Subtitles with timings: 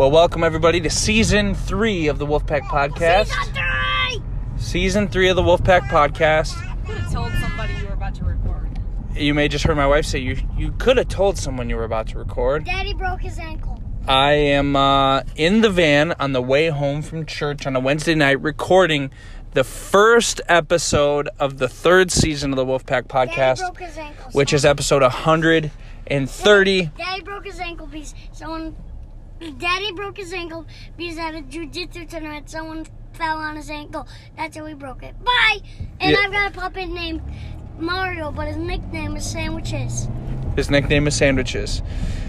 [0.00, 3.26] Well, welcome everybody to season three of the Wolfpack Podcast.
[3.26, 4.22] Season three!
[4.56, 6.54] Season three of the Wolfpack Podcast.
[6.86, 8.78] could have told somebody you were about to record.
[9.14, 11.84] You may just heard my wife say you you could have told someone you were
[11.84, 12.64] about to record.
[12.64, 13.82] Daddy broke his ankle.
[14.08, 18.14] I am uh, in the van on the way home from church on a Wednesday
[18.14, 19.10] night recording
[19.52, 24.30] the first episode of the third season of the Wolfpack Daddy Podcast, ankle.
[24.32, 26.90] which is episode 130.
[26.96, 28.74] Daddy broke his ankle because someone.
[29.58, 34.06] Daddy broke his ankle because at a jujitsu tournament someone fell on his ankle.
[34.36, 35.14] That's how he broke it.
[35.24, 35.60] Bye!
[36.00, 36.18] And Yeah.
[36.24, 37.22] I've got a puppet named
[37.78, 40.08] Mario, but his nickname is Sandwiches.
[40.56, 41.82] His nickname is Sandwiches.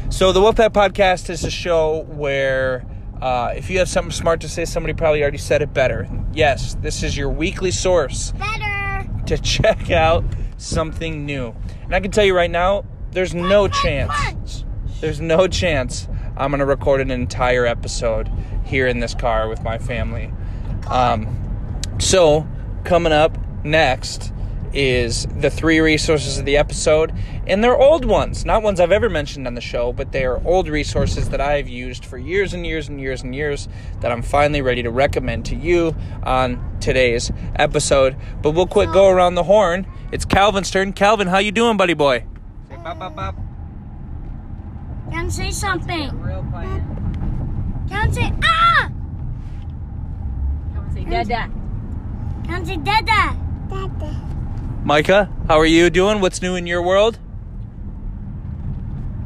[0.10, 2.86] So the Wolfpack Podcast is a show where
[3.22, 6.08] uh, if you have something smart to say, somebody probably already said it better.
[6.34, 9.10] Yes, this is your weekly source Better!
[9.28, 10.24] to check out
[10.58, 11.54] something new.
[11.84, 14.64] And I can tell you right now, there's no chance.
[15.02, 16.08] There's no chance
[16.42, 18.28] I'm gonna record an entire episode
[18.66, 20.34] here in this car with my family.
[20.90, 21.28] Um,
[22.00, 22.48] so
[22.84, 24.34] coming up next
[24.74, 27.14] is the three resources of the episode,
[27.46, 30.42] and they're old ones, not ones I've ever mentioned on the show, but they are
[30.44, 33.68] old resources that I've used for years and years and years and years
[34.00, 38.16] that I'm finally ready to recommend to you on today's episode.
[38.42, 39.86] But we'll quick go around the horn.
[40.12, 40.94] It's Calvin's turn.
[40.94, 42.26] Calvin, how you doing, buddy boy?
[42.68, 43.51] Say bop bop bop.
[45.12, 46.20] Can say something.
[46.22, 46.82] Real quiet.
[47.90, 48.90] Can say ah!
[50.74, 51.52] Come and say dada.
[52.46, 53.38] Can say dada.
[53.70, 54.22] Dada.
[54.84, 56.22] Micah, how are you doing?
[56.22, 57.20] What's new in your world?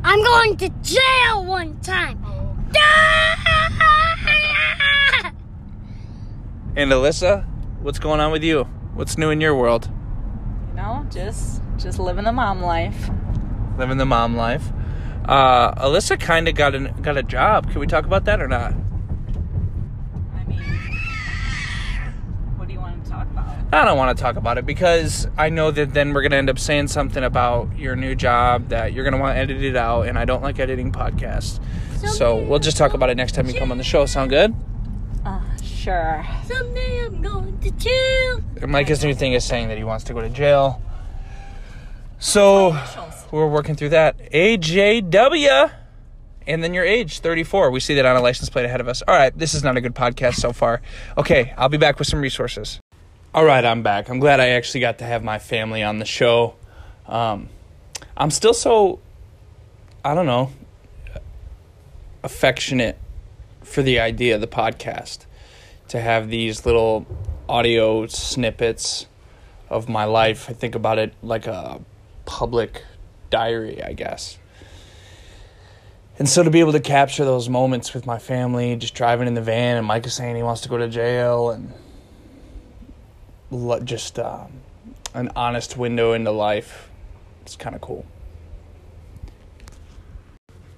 [0.04, 2.24] I'm going to jail one time.
[2.76, 3.22] Ah!
[6.78, 7.46] And Alyssa,
[7.82, 8.66] what's going on with you?
[8.96, 9.90] What's new in your world?
[10.70, 13.10] You know, just just living the mom life.
[13.78, 14.74] Living the mom life.
[15.28, 17.72] Uh, Alyssa kind of got an, got a job.
[17.72, 18.74] Can we talk about that or not?
[20.34, 20.60] I mean,
[22.58, 23.56] what do you want to talk about?
[23.74, 26.50] I don't want to talk about it because I know that then we're gonna end
[26.50, 30.04] up saying something about your new job that you're gonna want to edit it out,
[30.04, 31.60] and I don't like editing podcasts.
[32.08, 34.06] So we'll just talk about it next time you come on the show.
[34.06, 34.54] Sound good?
[35.26, 36.24] Uh, sure.
[36.46, 38.42] Someday I'm going to jail.
[38.62, 40.82] And Micah's new thing is saying that he wants to go to jail.
[42.26, 42.76] So
[43.30, 44.18] we're working through that.
[44.32, 45.72] AJW.
[46.48, 47.70] And then your age, 34.
[47.70, 49.04] We see that on a license plate ahead of us.
[49.08, 50.82] All right, this is not a good podcast so far.
[51.20, 52.80] Okay, I'll be back with some resources.
[53.36, 54.10] All right, I'm back.
[54.10, 56.56] I'm glad I actually got to have my family on the show.
[57.08, 57.48] Um,
[58.18, 59.00] I'm still so,
[60.04, 60.52] I don't know,
[62.24, 62.98] affectionate
[63.62, 65.28] for the idea of the podcast
[65.90, 67.06] to have these little
[67.48, 69.06] audio snippets
[69.70, 70.50] of my life.
[70.50, 71.82] I think about it like a
[72.26, 72.84] public
[73.30, 74.38] diary, I guess.
[76.18, 79.34] And so to be able to capture those moments with my family, just driving in
[79.34, 81.74] the van, and Micah saying he wants to go to jail, and
[83.86, 84.52] just um,
[85.14, 86.90] an honest window into life,
[87.42, 88.06] it's kind of cool.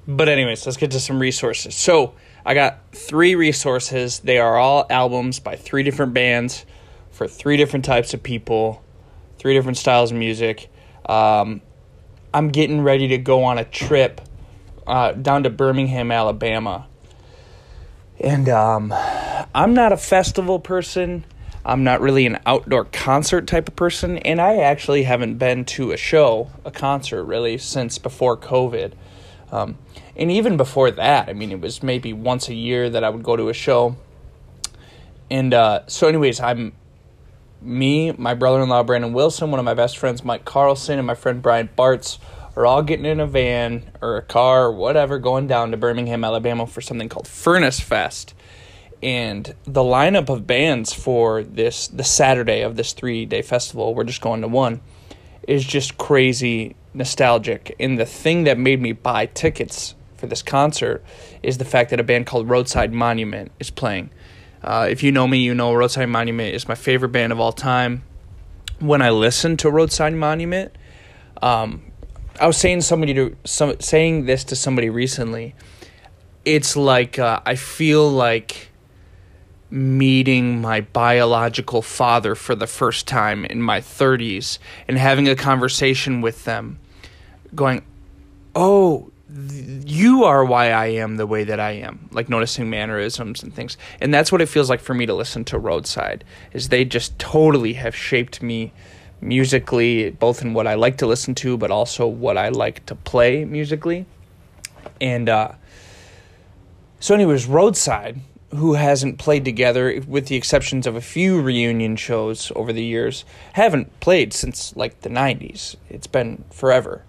[0.08, 1.76] But, anyways, let's get to some resources.
[1.76, 2.14] So,
[2.46, 4.20] I got three resources.
[4.20, 6.66] They are all albums by three different bands
[7.12, 8.84] for three different types of people,
[9.38, 10.70] three different styles of music.
[11.08, 11.62] Um,
[12.34, 14.22] I'm getting ready to go on a trip
[14.86, 16.88] uh, down to Birmingham, Alabama.
[18.20, 18.94] And um,
[19.54, 21.26] I'm not a festival person.
[21.66, 24.18] I'm not really an outdoor concert type of person.
[24.20, 28.94] And I actually haven't been to a show, a concert, really, since before COVID.
[29.52, 29.78] Um,
[30.16, 33.24] and even before that, I mean, it was maybe once a year that I would
[33.24, 33.96] go to a show.
[35.30, 36.74] And uh, so, anyways, I'm
[37.62, 41.08] me, my brother in law, Brandon Wilson, one of my best friends, Mike Carlson, and
[41.08, 42.18] my friend Brian Bartz
[42.56, 46.24] are all getting in a van or a car or whatever going down to Birmingham,
[46.24, 48.34] Alabama for something called Furnace Fest.
[49.04, 54.06] And the lineup of bands for this the Saturday of this three day festival, we're
[54.06, 54.82] just going to one,
[55.48, 57.76] is just crazy nostalgic.
[57.80, 61.04] And the thing that made me buy tickets for this concert
[61.44, 64.10] is the fact that a band called Roadside Monument is playing.
[64.64, 67.52] Uh, if you know me, you know Roadside Monument is my favorite band of all
[67.52, 68.04] time.
[68.80, 70.76] When I listen to Roadside Monument,
[71.42, 71.92] um,
[72.40, 75.56] I was saying somebody to some saying this to somebody recently.
[76.46, 78.70] It's like uh, I feel like
[79.70, 86.22] meeting my biological father for the first time in my 30s and having a conversation
[86.22, 86.80] with them
[87.54, 87.84] going
[88.56, 93.54] oh you are why I am the way that I am like noticing mannerisms and
[93.54, 96.86] things and that's what it feels like for me to listen to roadside is they
[96.86, 98.72] just totally have shaped me
[99.22, 102.96] musically both in what I like to listen to but also what I like to
[102.96, 104.06] play musically
[105.02, 105.52] and uh
[107.00, 108.20] So, anyways, Roadside,
[108.52, 113.26] who hasn't played together, with the exceptions of a few reunion shows over the years,
[113.54, 115.76] haven't played since like the 90s.
[115.90, 117.04] It's been forever.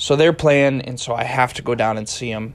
[0.00, 2.54] So they're playing, and so I have to go down and see them.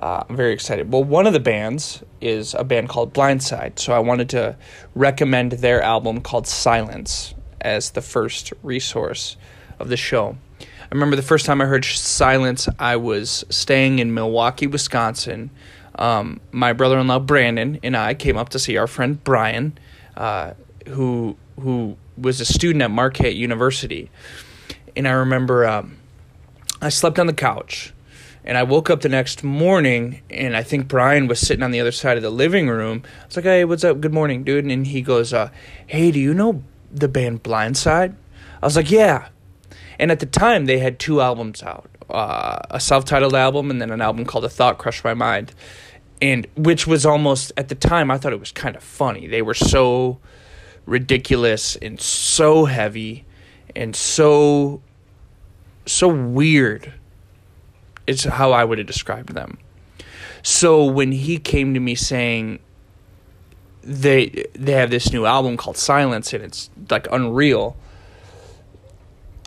[0.00, 0.92] Uh, I'm very excited.
[0.92, 4.56] Well, one of the bands is a band called Blindside, so I wanted to
[4.96, 9.36] recommend their album called Silence as the first resource
[9.78, 10.36] of the show.
[10.60, 15.50] I remember the first time I heard Silence, I was staying in Milwaukee, Wisconsin.
[15.94, 19.78] Um, my brother-in-law Brandon and I came up to see our friend Brian,
[20.16, 20.54] uh,
[20.88, 24.10] who who was a student at Marquette University,
[24.96, 25.98] and I remember um,
[26.82, 27.92] I slept on the couch
[28.44, 31.80] and I woke up the next morning, and I think Brian was sitting on the
[31.80, 33.04] other side of the living room.
[33.22, 34.00] I was like, "Hey, what's up?
[34.00, 35.50] Good morning, dude." And he goes, uh,
[35.86, 38.16] "Hey, do you know the band Blindside?"
[38.60, 39.28] I was like, "Yeah."
[40.00, 43.92] And at the time, they had two albums out: uh, a self-titled album, and then
[43.92, 45.54] an album called "A Thought Crushed My Mind,"
[46.20, 49.28] and which was almost at the time I thought it was kind of funny.
[49.28, 50.18] They were so
[50.84, 53.24] ridiculous and so heavy
[53.76, 54.82] and so
[55.86, 56.92] so weird
[58.06, 59.58] it's how I would have described them.
[60.42, 62.58] So when he came to me saying
[63.82, 67.76] they they have this new album called Silence and it's like unreal,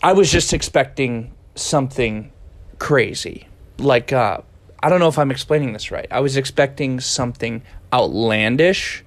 [0.01, 2.31] I was just expecting something
[2.79, 3.47] crazy.
[3.77, 4.39] Like uh,
[4.81, 6.07] I don't know if I'm explaining this right.
[6.11, 7.61] I was expecting something
[7.91, 9.03] outlandish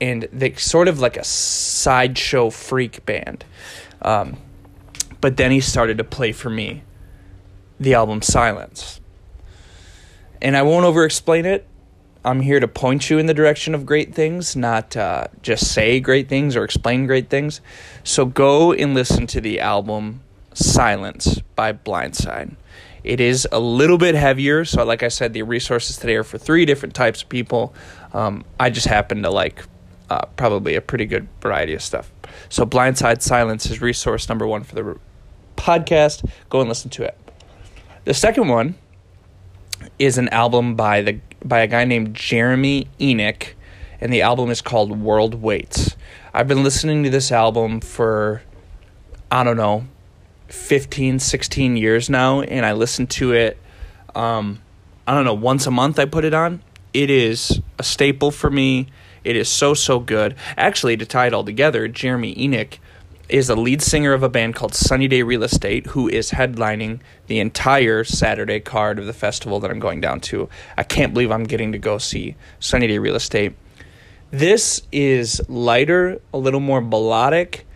[0.00, 3.44] and they sort of like a sideshow freak band.
[4.02, 4.36] Um,
[5.20, 6.82] but then he started to play for me
[7.80, 9.00] the album Silence.
[10.40, 11.66] And I won't over explain it.
[12.24, 16.00] I'm here to point you in the direction of great things, not uh, just say
[16.00, 17.60] great things or explain great things.
[18.04, 20.22] So go and listen to the album
[20.52, 22.56] Silence by Blindside.
[23.04, 26.36] It is a little bit heavier, so like I said, the resources today are for
[26.36, 27.72] three different types of people.
[28.12, 29.64] Um, I just happen to like
[30.10, 32.10] uh, probably a pretty good variety of stuff.
[32.48, 34.98] So Blindside Silence is resource number one for the
[35.58, 36.28] podcast.
[36.48, 37.18] Go and listen to it.
[38.04, 38.76] The second one
[39.98, 43.54] is an album by the by a guy named Jeremy Enigk,
[44.00, 45.96] and the album is called World Waits.
[46.32, 48.42] I've been listening to this album for
[49.30, 49.84] I don't know
[50.48, 53.58] 15 16 years now and I listen to it
[54.14, 54.62] um,
[55.06, 56.62] I don't know once a month I put it on.
[56.92, 58.88] It is a staple for me.
[59.24, 60.34] It is so so good.
[60.56, 62.78] Actually, to tie it all together, Jeremy Enigk
[63.28, 67.00] is the lead singer of a band called Sunny Day Real Estate, who is headlining
[67.26, 70.48] the entire Saturday card of the festival that I'm going down to.
[70.76, 73.54] I can't believe I'm getting to go see Sunny Day Real Estate.
[74.30, 77.66] This is lighter, a little more melodic,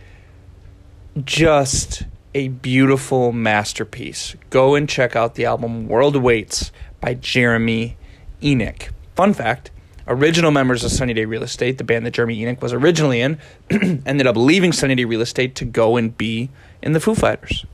[1.23, 2.03] just
[2.33, 4.35] a beautiful masterpiece.
[4.49, 7.95] Go and check out the album World Waits by Jeremy
[8.41, 8.89] Enigk.
[9.15, 9.69] Fun fact
[10.07, 13.39] original members of Sunny Day Real Estate, the band that Jeremy Enigk was originally in,
[13.71, 16.49] ended up leaving Sunny Day Real Estate to go and be
[16.81, 17.65] in the Foo Fighters.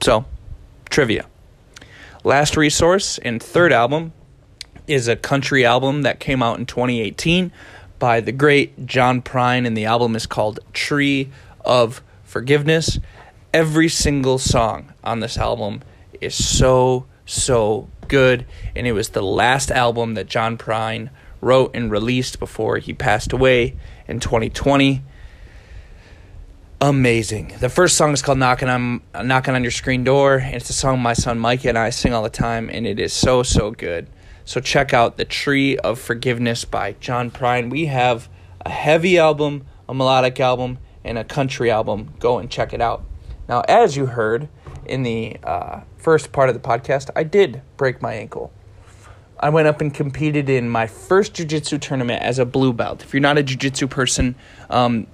[0.00, 0.24] So,
[0.90, 1.26] trivia.
[2.22, 4.12] Last resource and third album
[4.86, 7.52] is a country album that came out in 2018
[7.98, 11.30] by the great John Prine, and the album is called Tree
[11.64, 12.98] of Forgiveness.
[13.52, 15.82] Every single song on this album
[16.20, 21.08] is so, so good, and it was the last album that John Prine
[21.44, 23.76] wrote and released before he passed away
[24.08, 25.02] in 2020.
[26.80, 27.54] Amazing.
[27.60, 30.74] The first song is called "Knocking on Knocking on Your Screen Door," and it's a
[30.74, 33.70] song my son Mike and I sing all the time, and it is so so
[33.70, 34.08] good.
[34.44, 37.70] So check out "The Tree of Forgiveness" by John Prine.
[37.70, 38.28] We have
[38.66, 42.14] a heavy album, a melodic album, and a country album.
[42.18, 43.04] Go and check it out.
[43.48, 44.48] Now, as you heard
[44.84, 48.52] in the uh, first part of the podcast, I did break my ankle.
[49.44, 53.02] I went up and competed in my first jiu-jitsu tournament as a blue belt.
[53.02, 54.36] If you're not a jiu-jitsu person,
[54.70, 55.06] um,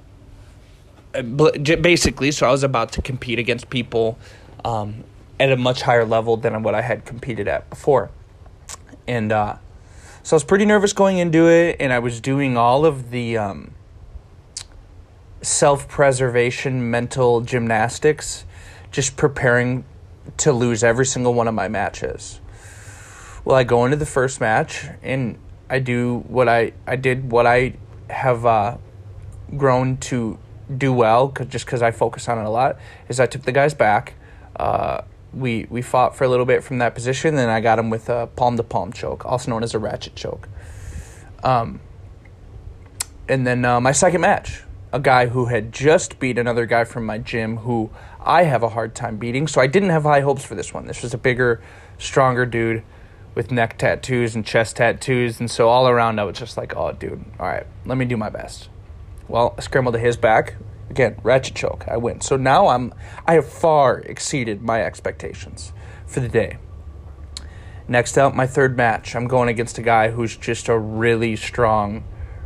[1.12, 4.20] basically, so I was about to compete against people
[4.64, 5.02] um,
[5.40, 8.12] at a much higher level than what I had competed at before.
[9.08, 9.56] And uh,
[10.22, 13.36] so I was pretty nervous going into it, and I was doing all of the
[13.36, 13.74] um,
[15.42, 18.44] self preservation mental gymnastics,
[18.92, 19.84] just preparing
[20.36, 22.40] to lose every single one of my matches.
[23.44, 27.46] Well, I go into the first match and I do what I I did what
[27.46, 27.74] I
[28.10, 28.76] have uh,
[29.56, 30.38] grown to
[30.76, 32.78] do well cause, just because I focus on it a lot
[33.08, 34.14] is I took the guy's back.
[34.56, 37.88] Uh, we we fought for a little bit from that position, then I got him
[37.88, 40.48] with a palm to palm choke, also known as a ratchet choke.
[41.42, 41.80] Um,
[43.28, 47.06] and then uh, my second match, a guy who had just beat another guy from
[47.06, 50.44] my gym who I have a hard time beating, so I didn't have high hopes
[50.44, 50.86] for this one.
[50.86, 51.62] This was a bigger,
[51.96, 52.82] stronger dude
[53.34, 55.40] with neck tattoos and chest tattoos.
[55.40, 58.16] And so all around, I was just like, oh, dude, all right, let me do
[58.16, 58.68] my best.
[59.28, 60.56] Well, I scrambled to his back.
[60.88, 61.84] Again, ratchet choke.
[61.86, 62.20] I win.
[62.20, 62.92] So now I'm,
[63.26, 65.72] I have far exceeded my expectations
[66.06, 66.58] for the day.
[67.86, 69.14] Next up, my third match.
[69.14, 72.04] I'm going against a guy who's just a really strong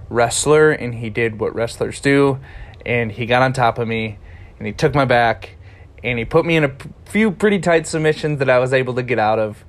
[0.08, 2.38] wrestler, and he did what wrestlers do,
[2.84, 4.18] and he got on top of me,
[4.58, 5.56] and he took my back,
[6.02, 8.94] and he put me in a p- few pretty tight submissions that I was able
[8.94, 9.64] to get out of.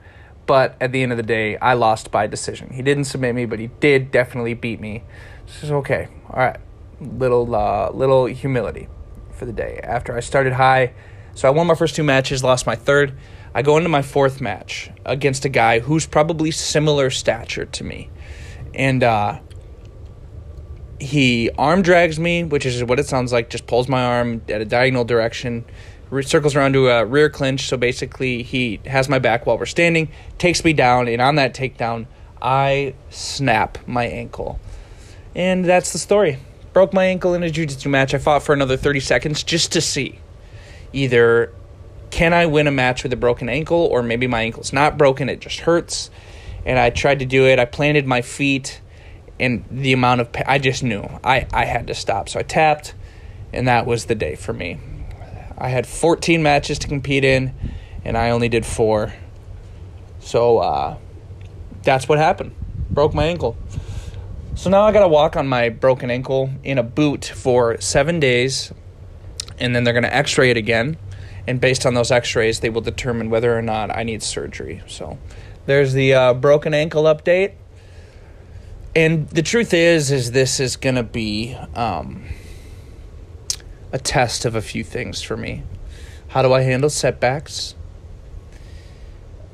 [0.46, 2.72] But at the end of the day, I lost by decision.
[2.74, 5.04] He didn't submit me, but he did definitely beat me.
[5.48, 6.08] So okay.
[6.30, 6.58] All right,
[7.00, 8.88] little uh, little humility
[9.32, 9.80] for the day.
[9.84, 10.94] After I started high,
[11.34, 13.18] so I won my first two matches, lost my third.
[13.54, 18.10] I go into my fourth match against a guy who's probably similar stature to me,
[18.74, 19.40] and uh,
[21.00, 23.50] he arm drags me, which is what it sounds like.
[23.50, 25.66] Just pulls my arm at a diagonal direction,
[26.22, 27.68] circles around to a rear clinch.
[27.68, 31.54] So basically, he has my back while we're standing, takes me down, and on that
[31.54, 32.08] takedown,
[32.42, 34.60] I snap my ankle,
[35.36, 36.38] and that's the story.
[36.74, 38.14] Broke my ankle in a jiu-jitsu match.
[38.14, 40.20] I fought for another 30 seconds just to see
[40.92, 41.54] either
[42.12, 45.28] can I win a match with a broken ankle or maybe my ankle's not broken,
[45.28, 46.10] it just hurts.
[46.66, 47.60] And I tried to do it.
[47.60, 48.80] I planted my feet
[49.40, 52.30] and the amount of pa- I just knew I I had to stop.
[52.30, 52.94] So I tapped
[53.52, 54.80] and that was the day for me.
[55.58, 57.54] I had 14 matches to compete in
[58.04, 59.14] and I only did 4.
[60.20, 60.98] So uh
[61.84, 62.56] that's what happened.
[62.90, 63.56] Broke my ankle.
[64.56, 68.20] So now I got to walk on my broken ankle in a boot for 7
[68.20, 68.72] days
[69.60, 70.98] and then they're going to x-ray it again
[71.48, 75.18] and based on those x-rays they will determine whether or not i need surgery so
[75.66, 77.54] there's the uh, broken ankle update
[78.96, 82.24] and the truth is is this is going to be um,
[83.96, 85.64] a test of a few things for me.
[86.28, 87.76] How do i handle setbacks?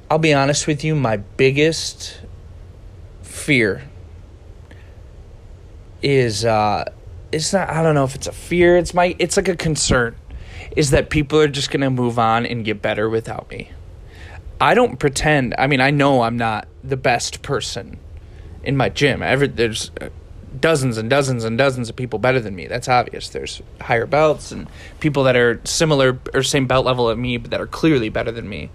[0.10, 2.20] I'll be honest with you my biggest
[3.22, 3.84] fear
[6.02, 6.84] is uh
[7.32, 10.16] it's not i don't know if it's a fear it's my it's like a concern
[10.76, 13.72] is that people are just going to move on and get better without me.
[14.60, 18.00] I don't pretend i mean i know i'm not the best person
[18.64, 19.22] in my gym.
[19.22, 19.92] Ever, there's
[20.60, 22.68] dozens and dozens and dozens of people better than me.
[22.68, 23.30] That's obvious.
[23.30, 24.68] There's higher belts and
[25.00, 28.32] people that are similar or same belt level at me but that are clearly better
[28.32, 28.70] than me.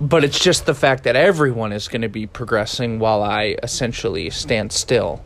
[0.00, 4.30] But it's just the fact that everyone is going to be progressing while i essentially
[4.30, 5.22] stand still.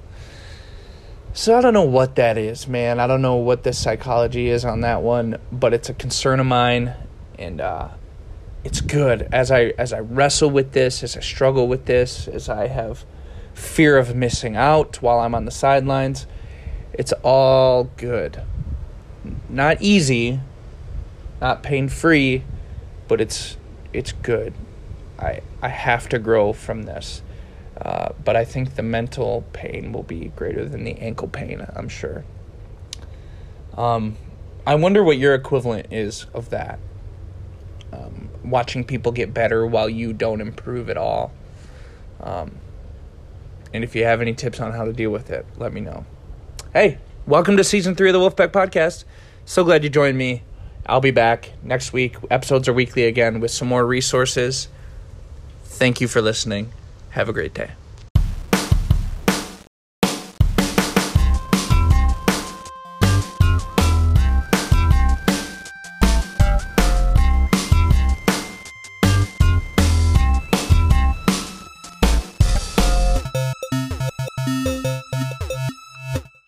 [1.33, 3.00] So I don't know what that is, man.
[3.00, 6.47] I don't know what the psychology is on that one, but it's a concern of
[6.47, 6.95] mine,
[7.40, 7.88] and uh,
[8.62, 9.28] it's good.
[9.33, 13.04] As I as I wrestle with this, as I struggle with this, as I have
[13.54, 16.26] fear of missing out while I'm on the sidelines.
[16.92, 18.42] It's all good.
[19.49, 20.40] Not easy,
[21.40, 22.44] not pain free,
[23.08, 23.56] but it's
[23.92, 24.54] it's good.
[25.18, 27.23] I I have to grow from this.
[27.80, 31.88] Uh, but I think the mental pain will be greater than the ankle pain, I'm
[31.88, 32.25] sure.
[33.76, 34.16] Um,
[34.64, 36.78] I wonder what your equivalent is of that.
[37.92, 41.32] Um, watching people get better while you don't improve at all.
[42.20, 42.52] Um,
[43.75, 46.07] and if you have any tips on how to deal with it, let me know.
[46.73, 49.04] Hey, welcome to season three of the Wolfpack Podcast.
[49.45, 50.45] So glad you joined me.
[50.87, 52.16] I'll be back next week.
[52.31, 54.69] Episodes are weekly again with some more resources.
[55.64, 56.73] Thank you for listening.
[57.11, 57.73] Have a great day.